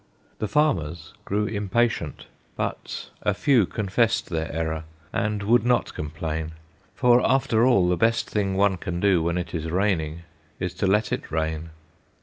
[0.39, 6.53] The farmers grew impatient, but a few Confessed their error, and would not complain,
[6.95, 10.23] For after all, the best thing one can do When it is raining,
[10.59, 11.69] is to let it rain.